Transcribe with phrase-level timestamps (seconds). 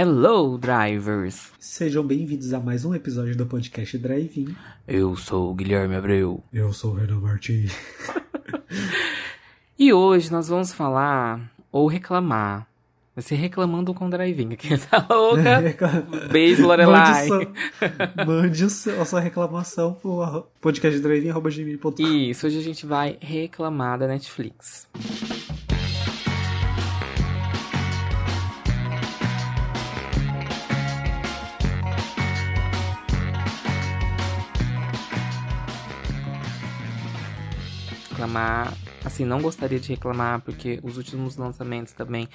[0.00, 1.50] Hello, drivers!
[1.58, 4.54] Sejam bem-vindos a mais um episódio do podcast Drive-In.
[4.86, 6.40] Eu sou o Guilherme Abreu.
[6.52, 7.72] Eu sou o Renan Martins.
[9.76, 12.66] E hoje nós vamos falar ou reclamar.
[13.14, 14.52] Vai ser reclamando com drive-in.
[14.52, 15.62] Aqui tá louca?
[16.30, 17.26] Beijo, Lorelai.
[18.24, 22.02] Mande, a sua reclamação pro podcastdrive.com.
[22.02, 24.86] Isso, hoje a gente vai reclamar da Netflix.
[38.18, 42.28] Reclamar, assim, não gostaria de reclamar porque os últimos lançamentos também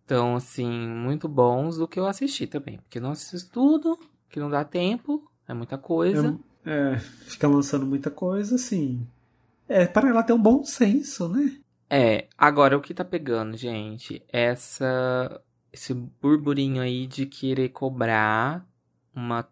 [0.00, 2.78] estão, assim, muito bons do que eu assisti também.
[2.78, 3.98] Porque não assisto tudo,
[4.30, 6.38] que não dá tempo, é muita coisa.
[6.64, 9.06] É, é, fica lançando muita coisa, assim.
[9.68, 11.58] É, para ela ter um bom senso, né?
[11.90, 14.24] É, agora o que tá pegando, gente?
[14.32, 18.66] Essa esse burburinho aí de querer cobrar
[19.14, 19.46] uma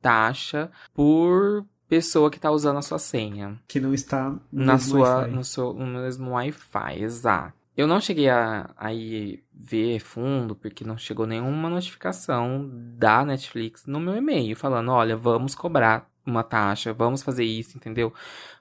[0.00, 3.60] taxa por pessoa que tá usando a sua senha.
[3.68, 5.30] Que não está no na mesmo sua Wi-Fi.
[5.34, 7.52] no seu no mesmo Wi-Fi, exato.
[7.76, 14.00] Eu não cheguei a aí ver fundo porque não chegou nenhuma notificação da Netflix no
[14.00, 18.10] meu e-mail falando, olha, vamos cobrar uma taxa, vamos fazer isso, entendeu?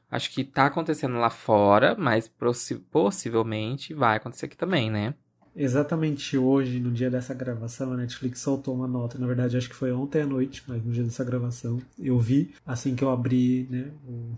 [0.10, 5.14] Acho que tá acontecendo lá fora, mas possi- possivelmente vai acontecer aqui também, né?
[5.56, 9.18] Exatamente hoje, no dia dessa gravação, a Netflix soltou uma nota.
[9.20, 12.54] Na verdade, acho que foi ontem à noite, mas no dia dessa gravação, eu vi,
[12.66, 14.32] assim que eu abri né, o-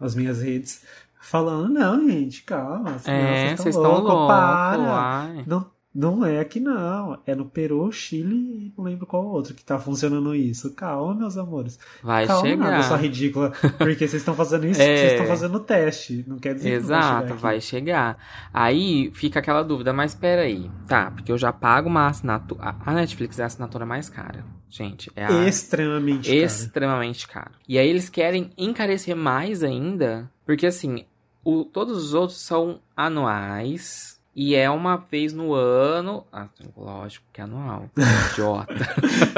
[0.00, 0.82] as minhas redes,
[1.20, 5.00] falando: não, gente, calma, É, vocês estão loucos, para.
[5.00, 5.44] ai.
[5.46, 9.64] Não, não é aqui não, é no Peru, Chile e não lembro qual outro que
[9.64, 10.72] tá funcionando isso.
[10.74, 11.78] Calma, meus amores.
[12.02, 12.70] Vai Calma, chegar.
[12.70, 13.50] nada, sua ridícula.
[13.78, 14.96] Porque vocês estão fazendo isso, É.
[14.96, 16.24] vocês estão fazendo teste.
[16.28, 18.18] Não quer dizer que não vai chegar Exato, vai chegar.
[18.52, 20.70] Aí fica aquela dúvida, mas peraí.
[20.86, 22.74] Tá, porque eu já pago uma assinatura.
[22.84, 24.44] A Netflix é a assinatura mais cara.
[24.68, 26.38] Gente, é a Extremamente cara.
[26.44, 27.52] extremamente caro.
[27.68, 31.04] E aí eles querem encarecer mais ainda, porque assim,
[31.44, 34.15] o- todos os outros são anuais.
[34.38, 36.26] E é uma vez no ano.
[36.30, 37.88] Ah, lógico que é anual.
[38.32, 38.74] Idiota.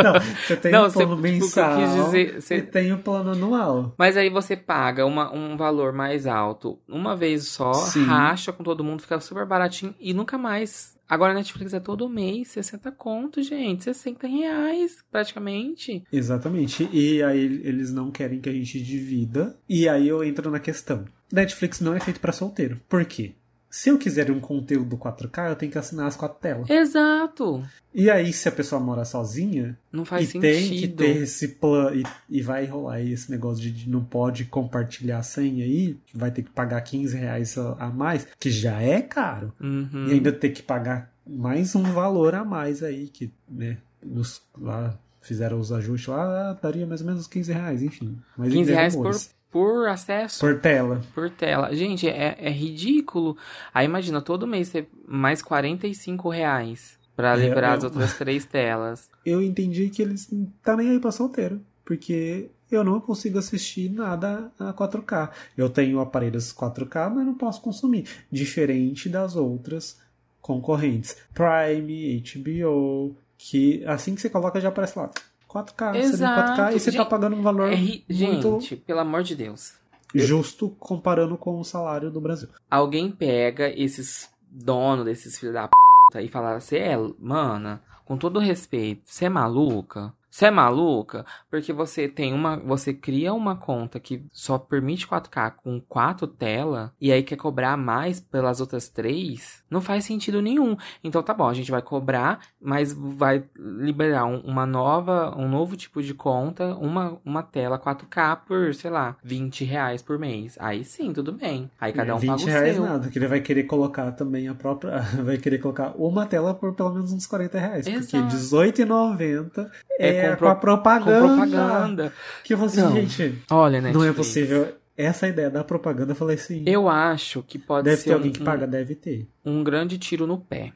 [0.03, 2.63] Não, você tem Não, você- plano tipo, o que eu mensal quis dizer, você- e
[2.63, 3.95] tem o plano anual.
[3.97, 8.05] Mas aí você paga uma, um valor mais alto uma vez só, Sim.
[8.05, 10.99] racha com todo mundo, fica super baratinho e nunca mais.
[11.09, 13.85] Agora a Netflix é todo mês, 60 conto, gente.
[13.85, 16.03] 60 reais, praticamente.
[16.13, 16.87] Exatamente.
[16.93, 19.57] E aí eles não querem que a gente divida.
[19.69, 21.05] E aí eu entro na questão.
[21.33, 22.81] Netflix não é feito pra solteiro.
[22.89, 23.33] Por quê?
[23.71, 26.71] Se eu quiser um conteúdo 4K, eu tenho que assinar as quatro telas.
[26.71, 27.63] Exato.
[27.95, 30.43] E aí, se a pessoa mora sozinha, Não faz e sentido.
[30.43, 34.03] tem que ter esse plano e, e vai rolar aí esse negócio de, de não
[34.03, 38.51] pode compartilhar a senha aí, vai ter que pagar 15 reais a, a mais, que
[38.51, 39.53] já é caro.
[39.61, 40.07] Uhum.
[40.09, 44.99] E ainda ter que pagar mais um valor a mais aí, que, né, nos, lá
[45.21, 48.19] fizeram os ajustes lá, ah, daria mais ou menos 15 reais, enfim.
[48.37, 49.15] Mas 15 reais por.
[49.51, 50.41] Por acesso.
[50.41, 51.01] por tela.
[51.15, 51.75] Por tela.
[51.75, 53.37] Gente, é, é ridículo.
[53.73, 58.45] Aí imagina, todo mês ter mais 45 reais pra É, liberar é as outras três
[58.45, 59.09] telas.
[59.25, 63.91] Eu entendi que eles não tá nem aí pra solteiro, porque eu não consigo assistir
[63.91, 65.31] nada a 4K.
[65.57, 68.07] Eu tenho aparelhos 4K, mas não posso consumir.
[68.31, 69.99] Diferente das outras
[70.41, 71.17] concorrentes.
[71.35, 75.11] Prime, HBO, que assim que você coloca já aparece lá
[75.49, 76.61] 4K, você vê Exato.
[76.63, 78.05] 4K e você tá Gente, pagando um valor É ri...
[78.09, 79.75] muito Gente, pelo amor de Deus.
[80.15, 82.49] justo comparando com o salário do Brasil.
[82.71, 88.39] Alguém pega esses donos desses filhos da p e fala, você é, mana, com todo
[88.39, 90.13] respeito, você é maluca?
[90.39, 91.27] Você é maluca?
[91.51, 92.57] Porque você tem uma.
[92.59, 97.77] Você cria uma conta que só permite 4K com quatro telas e aí quer cobrar
[97.77, 99.65] mais pelas outras três?
[99.69, 100.77] Não faz sentido nenhum.
[101.03, 105.77] Então tá bom, a gente vai cobrar, mas vai liberar um- uma nova, um novo
[105.77, 110.57] tipo de conta, uma, uma tela 4K por, sei lá, 20 reais por mês.
[110.61, 111.69] Aí sim, tudo bem.
[111.81, 112.85] Aí cada um 20 paga o reais seu.
[112.85, 114.99] nada, que ele vai querer colocar também a própria.
[115.25, 117.85] Vai querer colocar uma tela por pelo menos uns 40 reais.
[117.89, 118.37] Porque Exato.
[118.37, 121.21] R$18,90 é, É com com, pro- a propaganda.
[121.21, 122.13] Com propaganda.
[122.45, 122.93] Que você, Não.
[122.93, 123.93] gente, Olha, né?
[123.93, 124.75] não é possível.
[124.97, 126.65] Essa ideia da propaganda, eu falei assim.
[126.67, 129.29] Eu acho que pode deve ser ter alguém um, que paga, deve ter.
[129.45, 130.73] um grande tiro no pé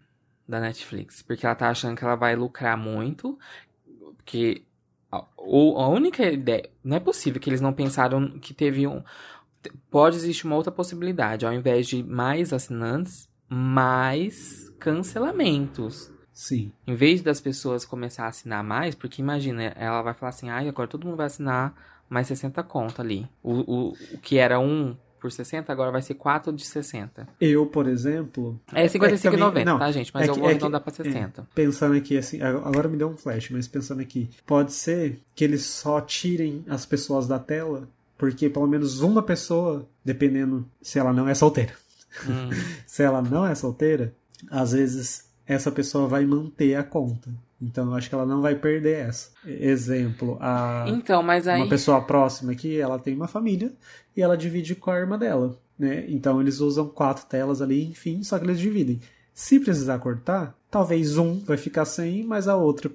[0.49, 1.22] da Netflix.
[1.22, 3.37] Porque ela tá achando que ela vai lucrar muito.
[4.16, 4.62] Porque
[5.10, 6.69] a, ou a única ideia.
[6.84, 9.02] Não é possível que eles não pensaram que teve um.
[9.90, 11.44] Pode existir uma outra possibilidade.
[11.44, 16.10] Ao invés de mais assinantes, mais cancelamentos.
[16.32, 16.73] Sim.
[16.87, 20.69] Em vez das pessoas começar a assinar mais, porque imagina, ela vai falar assim, ai,
[20.69, 21.75] agora todo mundo vai assinar
[22.08, 23.29] mais 60 conto ali.
[23.43, 27.29] O, o, o que era um por 60, agora vai ser 4 de 60.
[27.40, 28.61] Eu, por exemplo.
[28.73, 30.11] É 55,90, também- não, tá, gente?
[30.12, 31.46] Mas é eu que- vou é que- arredondar pra 60.
[31.55, 35.64] Pensando aqui, assim, agora me deu um flash, mas pensando aqui, pode ser que eles
[35.64, 37.88] só tirem as pessoas da tela,
[38.19, 41.73] porque pelo menos uma pessoa, dependendo se ela não é solteira,
[42.29, 42.50] Hum.
[42.87, 44.12] se ela não é solteira,
[44.50, 47.31] às vezes essa pessoa vai manter a conta.
[47.61, 49.31] Então eu acho que ela não vai perder essa.
[49.47, 51.61] Exemplo, a Então, mas aí.
[51.61, 53.73] uma pessoa próxima aqui, ela tem uma família
[54.17, 56.05] e ela divide com a irmã dela, né?
[56.09, 59.00] Então eles usam quatro telas ali, enfim, só que eles dividem.
[59.33, 62.91] Se precisar cortar, talvez um vai ficar sem, mas a outra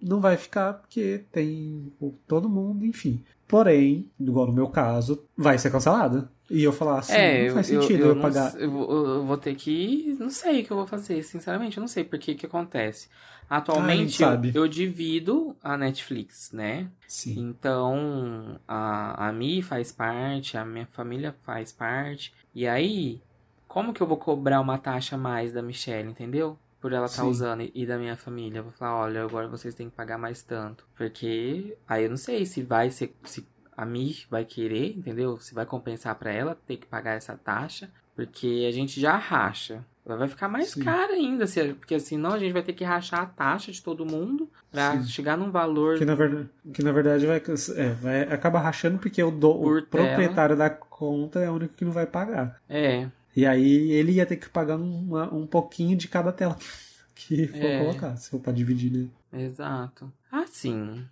[0.00, 1.92] não vai ficar porque tem
[2.26, 3.22] todo mundo, enfim.
[3.52, 6.30] Porém, igual no meu caso, vai ser cancelada.
[6.50, 8.48] E eu falar assim, É, não eu, faz eu, sentido eu, eu, não pagar.
[8.48, 10.16] s- eu vou- eu ter que.
[10.18, 13.08] Não sei o que eu vou fazer, sinceramente, eu não sei porque que acontece.
[13.50, 14.52] Atualmente eu, sabe.
[14.54, 16.88] eu divido a Netflix, né?
[17.06, 17.34] Sim.
[17.38, 22.32] Então a, a Mi faz parte, a minha família faz parte.
[22.54, 23.20] E aí,
[23.68, 26.58] como que eu vou cobrar uma taxa a mais da Michelle, entendeu?
[26.82, 27.30] Por ela estar Sim.
[27.30, 28.58] usando e- da minha família.
[28.58, 30.84] Eu vou falar, olha, agora vocês têm que pagar mais tanto.
[30.96, 33.14] Porque aí eu não sei se vai ser.
[33.24, 33.46] Se
[33.76, 35.38] a Mi vai querer, entendeu?
[35.38, 37.88] Se vai compensar pra ela ter que pagar essa taxa.
[38.14, 39.84] Porque a gente já racha.
[40.04, 40.82] Vai ficar mais Sim.
[40.82, 41.46] caro ainda.
[41.46, 44.96] se- Porque senão a gente vai ter que rachar a taxa de todo mundo pra
[45.00, 45.06] Sim.
[45.06, 45.96] chegar num valor.
[45.96, 47.36] Que na verdade, que na verdade vai,
[47.76, 51.84] é, vai acabar rachando porque o, do, o proprietário da conta é o único que
[51.84, 52.60] não vai pagar.
[52.68, 53.08] É.
[53.34, 56.56] E aí ele ia ter que pagar uma- um pouquinho de cada tela
[57.14, 57.78] que for É.
[57.78, 59.08] colocar, se for pra dividir, né?
[59.44, 60.12] Exato.
[60.30, 61.06] Assim,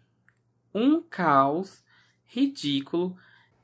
[0.75, 1.83] um caos
[2.27, 3.17] ridículo.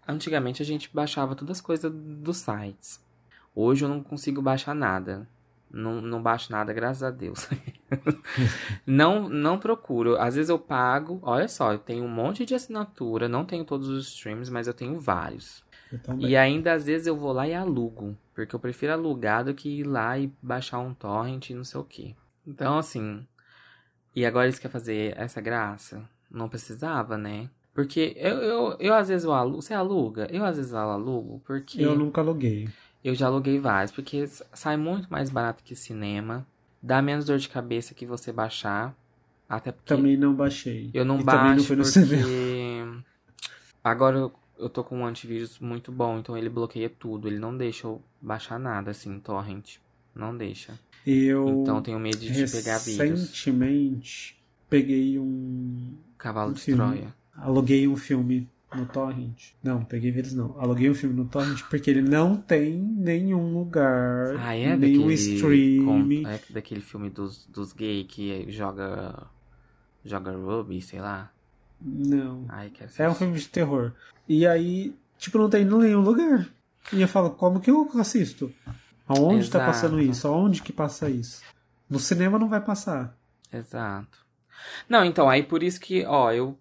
[0.09, 3.05] Antigamente a gente baixava todas as coisas dos sites.
[3.55, 5.29] Hoje eu não consigo baixar nada.
[5.71, 7.49] Não, não baixo nada, graças a Deus.
[8.87, 10.17] não, não procuro.
[10.17, 11.19] Às vezes eu pago.
[11.23, 13.29] Olha só, eu tenho um monte de assinatura.
[13.29, 15.65] Não tenho todos os streams, mas eu tenho vários.
[15.93, 16.19] Eu.
[16.19, 18.17] E ainda às vezes eu vou lá e alugo.
[18.35, 21.81] Porque eu prefiro alugar do que ir lá e baixar um torrent e não sei
[21.81, 22.15] o que.
[22.47, 23.27] Então, assim.
[24.15, 26.03] E agora eles querem fazer essa graça?
[26.31, 27.49] Não precisava, né?
[27.75, 29.63] Porque eu, eu, eu às vezes eu alugo.
[29.63, 30.27] Você aluga?
[30.31, 32.69] Eu às vezes eu alugo porque Eu eu, nunca aluguei.
[33.05, 33.93] já aluguei vários.
[33.93, 36.47] Porque sai muito mais barato que cinema.
[36.83, 38.95] Dá menos dor de cabeça que você baixar.
[39.49, 40.91] Até porque Também não baixei.
[40.93, 43.05] eu não e também não baixo fui no porque cinema.
[43.85, 47.29] agora eu, eu tô com um antivírus muito bom, então ele bloqueia tudo.
[47.29, 49.77] Ele não deixa eu baixar nada assim, torrent.
[50.15, 50.79] Não deixa.
[51.07, 53.21] Eu Então tenho medo de pegar vírus.
[53.21, 54.37] recentemente
[54.69, 55.95] peguei um.
[56.19, 56.83] Cavalo um de filme.
[56.83, 57.15] Troia.
[57.37, 59.51] Aluguei um filme no Torrent.
[59.63, 60.59] Não, peguei vírus não.
[60.59, 65.15] Aluguei um filme no Torrent porque ele não tem nenhum lugar, Ah, é nenhum daquele
[65.15, 65.85] stream.
[65.85, 69.27] com- é daquele filme dos, dos gay que joga
[70.05, 71.31] joga rugby, sei lá.
[71.81, 72.45] Não.
[72.49, 73.93] Ai, É um filme de terror.
[74.29, 76.49] E aí, tipo, não tem em nenhum lugar.
[76.93, 78.53] E eu falo, como que eu assisto?
[79.09, 79.67] Aonde tá Exato.
[79.67, 80.27] passando isso?
[80.27, 81.43] Aonde que passa isso?
[81.89, 83.17] No cinema não vai passar.
[83.53, 84.19] Exato.
[84.89, 86.59] Não, então, aí por isso que, ó, eu.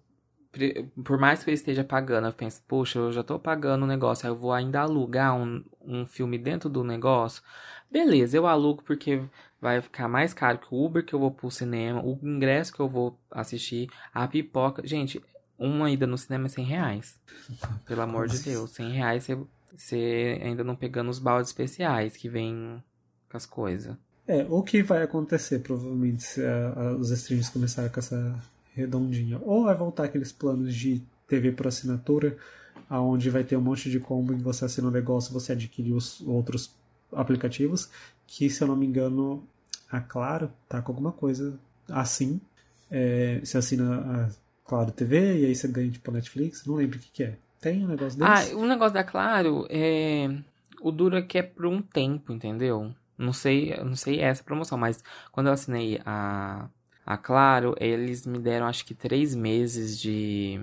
[1.04, 4.26] Por mais que eu esteja pagando, eu penso, poxa, eu já tô pagando o negócio,
[4.26, 7.42] aí eu vou ainda alugar um, um filme dentro do negócio.
[7.90, 9.22] Beleza, eu alugo porque
[9.60, 12.80] vai ficar mais caro que o Uber que eu vou pro cinema, o ingresso que
[12.80, 14.86] eu vou assistir, a pipoca.
[14.86, 15.22] Gente,
[15.58, 17.20] uma ida no cinema é 100 reais.
[17.86, 18.38] Pelo amor de.
[18.40, 19.38] Deus, 100 reais você,
[19.76, 22.82] você ainda não pegando os baldes especiais que vem
[23.30, 23.96] com as coisas.
[24.28, 28.36] É, o que vai acontecer, provavelmente, se a- a- os streams começarem com essa
[28.74, 29.38] redondinha?
[29.42, 32.36] Ou vai voltar aqueles planos de TV por assinatura,
[32.88, 36.20] aonde vai ter um monte de combo e você assina um negócio você adquire os
[36.22, 36.74] outros
[37.12, 37.90] aplicativos,
[38.26, 39.46] que, se eu não me engano,
[39.90, 42.40] a Claro tá com alguma coisa assim.
[42.90, 47.00] É, você assina a Claro TV e aí você ganha, tipo, Netflix, não lembro o
[47.00, 47.36] que que é.
[47.60, 48.52] Tem um negócio desse?
[48.52, 50.28] Ah, o negócio da Claro é.
[50.80, 52.94] O duro é que é por um tempo, entendeu?
[53.16, 55.02] Não sei, não sei essa promoção, mas
[55.32, 56.68] quando eu assinei a,
[57.04, 60.60] a Claro, eles me deram acho que três meses de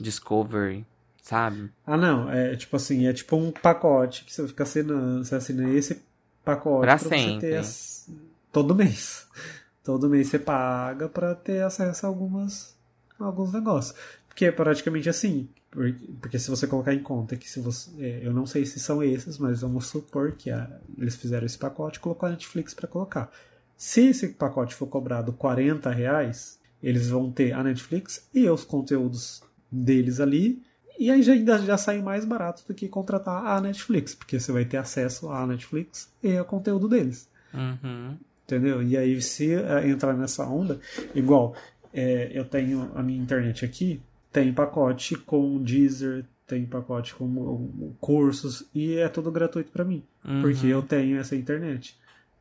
[0.00, 0.84] Discovery,
[1.22, 1.70] sabe?
[1.86, 2.30] Ah, não.
[2.30, 5.24] É tipo assim, é tipo um pacote que você fica assinando.
[5.24, 6.02] Você assina esse
[6.44, 7.40] pacote Pra você sempre.
[7.48, 8.10] ter as-
[8.52, 9.26] todo mês.
[9.84, 12.76] Todo mês você paga pra ter acesso a algumas,
[13.18, 13.96] a alguns negócios.
[14.28, 15.48] Porque é praticamente assim.
[15.72, 17.90] por- Porque se você colocar em conta que se você.
[17.98, 21.58] é, eu não sei se são esses, mas vamos supor que a- eles fizeram esse
[21.58, 23.32] pacote e colocou a Netflix pra colocar.
[23.76, 29.42] Se esse pacote for cobrado 40 reais, eles vão ter a Netflix e os conteúdos
[29.70, 30.62] deles ali.
[31.02, 34.52] E aí já, ainda já sai mais barato do que contratar a Netflix, porque você
[34.52, 37.28] vai ter acesso à Netflix e ao conteúdo deles.
[37.52, 38.16] Uhum.
[38.44, 38.82] Entendeu?
[38.82, 40.78] E aí, se eh, entrar nessa onda,
[41.14, 41.54] igual,
[41.92, 48.64] eh, eu tenho a minha internet aqui, tem pacote com Deezer, tenho pacote com cursos
[48.74, 50.40] e é tudo gratuito para mim, Uhum.
[50.42, 51.96] porque eu tenho essa internet.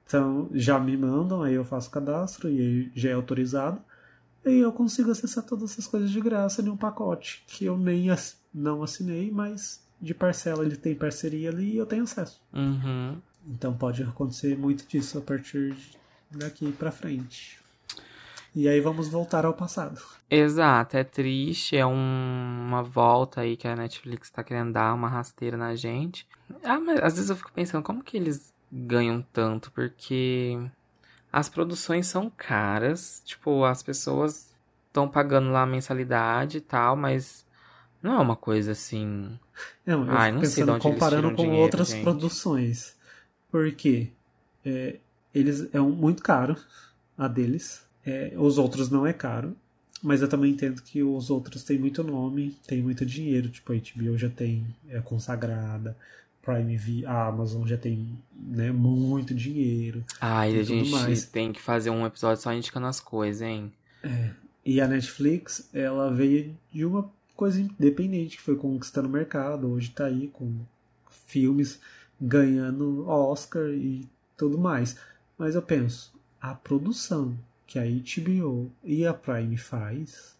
[0.05, 3.81] Então já me mandam, aí eu faço cadastro e aí já é autorizado.
[4.45, 8.09] E eu consigo acessar todas essas coisas de graça em um pacote que eu nem
[8.53, 12.41] não assinei, mas de parcela ele tem parceria ali e eu tenho acesso.
[12.53, 13.17] Uhum.
[13.47, 15.75] Então pode acontecer muito disso a partir
[16.29, 17.59] daqui pra frente.
[18.53, 20.01] E aí vamos voltar ao passado.
[20.29, 25.07] Exato, é triste, é um- uma volta aí que a Netflix tá querendo dar uma
[25.07, 26.27] rasteira na gente.
[26.63, 29.71] Ah, mas às vezes eu fico pensando, como que eles ganham tanto?
[29.71, 30.59] Porque
[31.31, 34.53] as produções são caras, tipo, as pessoas
[34.87, 37.45] estão pagando lá a mensalidade e tal, mas
[38.01, 39.29] não é uma coisa assim.
[39.85, 42.03] Não, eu Ai, não sei de pensando onde eles comparando com dinheiro, outras gente.
[42.03, 42.95] produções.
[43.51, 44.09] Porque
[44.65, 44.95] é,
[45.33, 46.55] eles é um, muito caro
[47.17, 47.83] a deles.
[48.05, 49.55] É, os outros não é caro.
[50.03, 53.49] Mas eu também entendo que os outros têm muito nome, tem muito dinheiro.
[53.49, 55.95] Tipo, a HBO já tem é consagrada.
[56.41, 60.03] Prime V, a Amazon já tem né, muito dinheiro.
[60.19, 61.25] Ai, E a gente mais.
[61.25, 63.71] tem que fazer um episódio só indicando as coisas, hein?
[64.65, 67.07] E a Netflix, ela veio de uma
[67.41, 69.67] coisa independente que foi conquistando o mercado.
[69.67, 70.59] Hoje tá aí com
[71.25, 71.79] filmes
[72.21, 74.07] ganhando Oscar e
[74.37, 74.95] tudo mais.
[75.39, 80.35] Mas eu penso, a produção que a HBO e a Prime faz,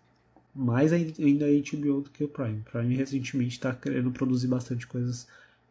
[0.54, 2.62] mais ainda a HBO do que o Prime.
[2.72, 5.28] Prime recentemente está querendo produzir bastante coisas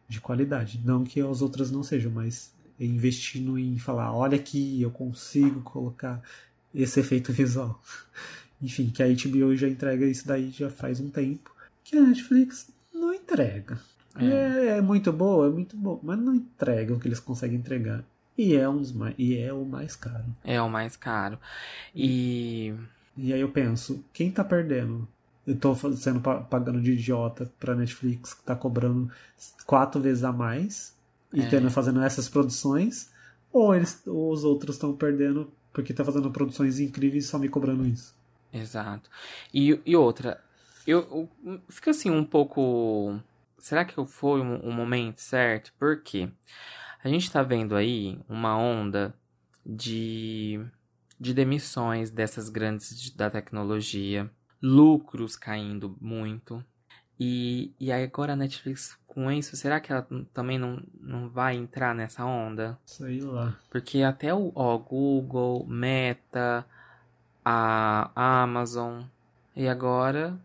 [0.09, 0.81] de qualidade.
[0.83, 6.21] Não que as outras não sejam, mas investindo em falar, olha aqui, eu consigo colocar
[6.75, 7.81] esse efeito visual.
[8.61, 11.53] Enfim, que a HBO já entrega isso daí já faz um tempo.
[11.83, 13.79] Que a Netflix não entrega.
[14.15, 18.03] É, é muito boa, é muito boa, mas não entrega o que eles conseguem entregar.
[18.37, 20.25] E é, um dos mais, e é o mais caro.
[20.43, 21.37] É o mais caro.
[21.95, 22.73] E.
[23.17, 25.07] E aí eu penso, quem tá perdendo?
[25.45, 29.09] Eu tô sendo pa- pagando de idiota pra Netflix, que tá cobrando
[29.65, 30.95] quatro vezes a mais
[31.33, 31.47] e É.
[31.49, 33.09] tendo fazendo essas produções,
[33.51, 37.49] ou eles, ou os outros estão perdendo porque tá fazendo produções incríveis e só me
[37.49, 38.13] cobrando isso.
[38.53, 39.09] Exato.
[39.53, 40.43] E, e outra,
[40.85, 43.19] eu, eu fico assim um pouco.
[43.57, 45.71] Será que foi um, um momento certo?
[45.77, 46.29] Por quê?
[47.03, 49.13] A gente tá vendo aí uma onda
[49.65, 50.59] de,
[51.19, 54.29] de demissões dessas grandes de- da tecnologia,
[54.61, 56.63] lucros caindo muito.
[57.19, 61.55] E, e aí agora a Netflix com isso, será que ela também não, não vai
[61.55, 62.79] entrar nessa onda?
[62.85, 63.55] Sei lá.
[63.69, 66.65] Porque até o ó, Google, Meta,
[67.43, 68.11] a
[68.43, 69.03] Amazon,
[69.55, 70.39] e agora,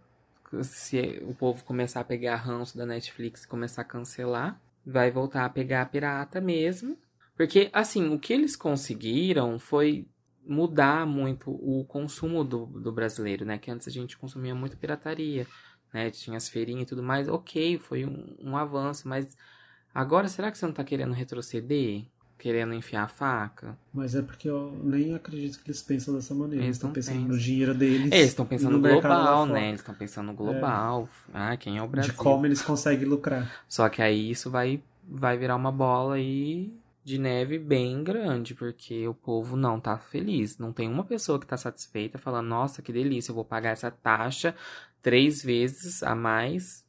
[0.62, 5.44] se o povo começar a pegar ranço da Netflix e começar a cancelar, vai voltar
[5.44, 6.98] a pegar a pirata mesmo.
[7.36, 10.06] Porque, assim, o que eles conseguiram foi
[10.44, 13.58] mudar muito o consumo do, do brasileiro, né?
[13.58, 15.46] Que antes a gente consumia muito pirataria,
[15.92, 16.10] né?
[16.10, 17.28] Tinha as feirinhas e tudo mais.
[17.28, 19.36] Ok, foi um, um avanço, mas
[19.94, 22.06] agora será que você não tá querendo retroceder?
[22.38, 23.76] Querendo enfiar a faca?
[23.92, 26.64] Mas é porque eu nem acredito que eles pensam dessa maneira.
[26.64, 27.32] Eles estão pensando pensam.
[27.32, 28.12] no dinheiro deles.
[28.12, 29.68] Eles estão pensando no global, né?
[29.68, 31.08] Eles estão pensando no global.
[31.32, 32.12] Ah, quem é o Brasil?
[32.12, 33.64] De como eles conseguem lucrar.
[33.66, 39.06] Só que aí isso vai, vai virar uma bola aí de neve bem grande, porque
[39.06, 40.58] o povo não tá feliz.
[40.58, 43.90] Não tem uma pessoa que tá satisfeita falando, nossa, que delícia, eu vou pagar essa
[43.90, 44.54] taxa
[45.00, 46.84] três vezes a mais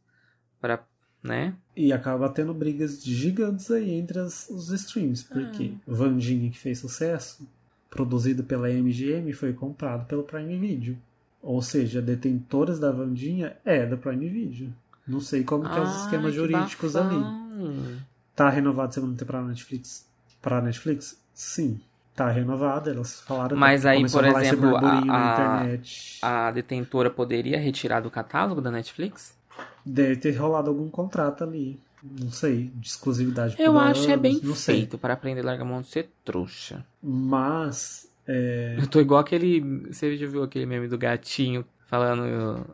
[0.60, 0.84] para,
[1.24, 1.54] né?
[1.76, 5.24] E acaba tendo brigas gigantes aí entre as- os streams.
[5.24, 7.48] Porque Vandinha, que fez sucesso,
[7.90, 10.98] produzido pela MGM, foi comprado pelo Prime Video.
[11.42, 14.74] Ou seja, detentores da Vandinha é da Prime Video.
[15.08, 17.16] Não sei como que é os esquemas que jurídicos ali.
[17.16, 17.98] bafão.
[18.36, 20.06] Tá renovado segunda temporada na Netflix?
[20.42, 21.20] Pra Netflix?
[21.34, 21.80] Sim.
[22.16, 23.56] Tá renovado, elas falaram.
[23.56, 26.18] Mas aí, por exemplo, a- a- internet.
[26.22, 29.37] A detentora poderia retirar do catálogo da Netflix?
[29.86, 31.80] Deve ter rolado algum contrato ali.
[32.04, 35.64] Não sei, de exclusividade por Eu acho é anos, bem feito para aprender a largar
[35.64, 36.86] a mão de ser trouxa.
[37.02, 39.62] Mas é, Eu tô igual aquele.
[39.88, 42.66] Você já viu aquele meme do gatinho falando.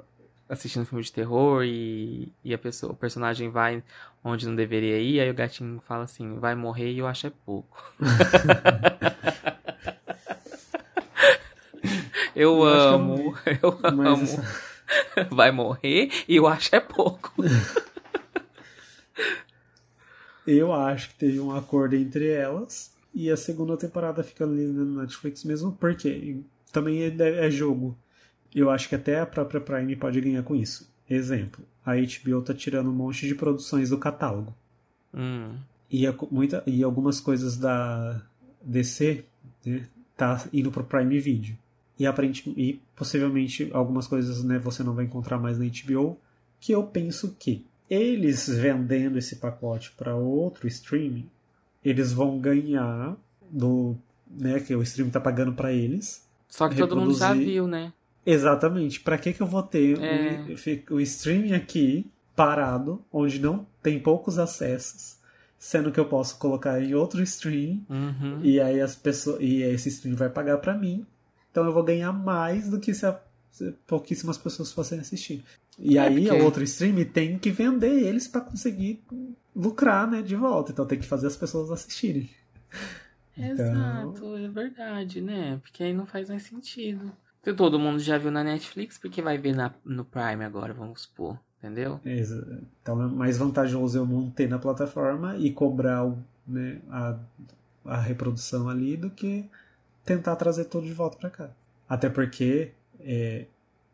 [0.50, 3.82] assistindo filme de terror e, e a pessoa, o personagem vai
[4.24, 7.32] onde não deveria ir, aí o gatinho fala assim, vai morrer e eu acho é
[7.46, 7.78] pouco.
[12.36, 14.24] eu, Eu que amo, eu mas amo.
[14.24, 14.73] essa-
[15.32, 17.34] Vai morrer e eu acho é pouco.
[20.46, 25.02] eu acho que teve um acordo entre elas e a segunda temporada fica ali na
[25.04, 26.38] Netflix mesmo, porque
[26.72, 27.98] também é, é jogo.
[28.54, 30.92] Eu acho que até a própria Prime pode ganhar com isso.
[31.10, 34.54] Exemplo, a HBO tá tirando um monte de produções do catálogo.
[35.14, 35.56] Hum,
[35.90, 38.22] E, a- muita, e algumas coisas da
[38.64, 39.24] DC
[39.66, 39.86] né,
[40.18, 41.56] tá indo pro Prime Video.
[42.00, 46.18] E, aparente, e possivelmente algumas coisas né, você não vai encontrar mais na HBO.
[46.60, 51.30] Que eu penso que eles vendendo esse pacote para outro streaming,
[51.84, 53.16] eles vão ganhar
[53.52, 53.96] do,
[54.30, 56.26] né, que o streaming tá pagando para eles.
[56.48, 57.94] Só que todo mundo já reproduzir- viu, né?
[58.26, 59.00] Exatamente.
[59.02, 60.46] Para que que eu vou ter É.
[60.90, 65.18] o, o streaming aqui parado, onde não tem poucos acessos,
[65.60, 68.40] sendo que eu posso colocar em outro stream Uhum.
[68.42, 71.06] e aí as pessoas e esse stream vai pagar para mim.
[71.54, 75.44] Então eu vou ganhar mais do que se, a- se pouquíssimas pessoas fossem assistir.
[75.78, 79.04] E É, aí porque- o outro stream tem que vender eles para conseguir
[79.56, 80.72] lucrar, né, de volta.
[80.72, 82.28] Então tem que fazer as pessoas assistirem.
[83.38, 85.60] Então- Exato, é verdade, né?
[85.62, 87.12] Porque aí não faz mais sentido.
[87.44, 90.74] Se todo mundo já viu na Netflix, por que vai ver na, no Prime agora,
[90.74, 91.38] vamos supor?
[91.60, 92.00] Entendeu?
[92.82, 96.12] Então é mais vantajoso eu manter na plataforma e cobrar
[96.48, 97.18] né, a,
[97.86, 99.46] a reprodução ali do que
[100.06, 101.50] tentar trazer tudo de volta para cá.
[101.88, 103.46] Até porque é,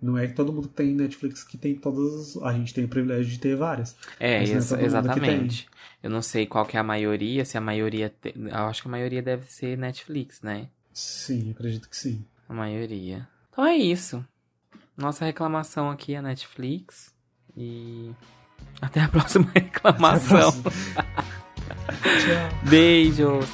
[0.01, 2.37] não é que todo mundo tem Netflix que tem todas.
[2.37, 3.95] as- A gente tem o privilégio de ter várias.
[4.19, 5.67] É, não é exatamente.
[6.01, 8.09] Eu não sei qual que é a maioria, se a maioria.
[8.09, 10.69] te- Eu acho que a maioria deve ser Netflix, né?
[10.93, 12.25] Sim, acredito que sim.
[12.47, 13.27] A maioria.
[13.51, 14.25] Então é isso.
[14.97, 17.13] Nossa reclamação aqui é Netflix.
[17.57, 18.11] E.
[18.81, 20.51] Até a próxima reclamação.
[20.63, 22.69] Tchau.
[22.69, 23.45] Beijos!